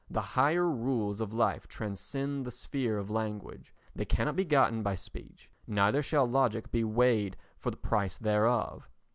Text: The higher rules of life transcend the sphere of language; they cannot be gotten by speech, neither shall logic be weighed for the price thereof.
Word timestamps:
The 0.09 0.19
higher 0.21 0.67
rules 0.67 1.21
of 1.21 1.31
life 1.31 1.67
transcend 1.67 2.43
the 2.43 2.49
sphere 2.49 2.97
of 2.97 3.11
language; 3.11 3.71
they 3.95 4.03
cannot 4.03 4.35
be 4.35 4.43
gotten 4.43 4.81
by 4.81 4.95
speech, 4.95 5.47
neither 5.67 6.01
shall 6.01 6.25
logic 6.27 6.71
be 6.71 6.83
weighed 6.83 7.37
for 7.55 7.69
the 7.69 7.77
price 7.77 8.17
thereof. 8.17 8.89